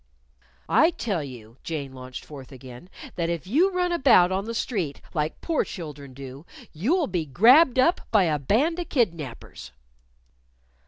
"I 0.67 0.89
tell 0.89 1.23
you," 1.23 1.57
Jane 1.63 1.93
launched 1.93 2.25
forth 2.25 2.51
again, 2.51 2.89
"that 3.17 3.29
if 3.29 3.45
you 3.45 3.69
run 3.69 3.91
about 3.91 4.31
on 4.31 4.45
the 4.45 4.55
street, 4.55 4.99
like 5.13 5.39
poor 5.41 5.63
children 5.63 6.15
do, 6.15 6.43
you'll 6.73 7.05
be 7.05 7.27
grabbed 7.27 7.77
up 7.77 8.01
by 8.09 8.23
a 8.23 8.39
band 8.39 8.79
of 8.79 8.89
kidnapers." 8.89 9.71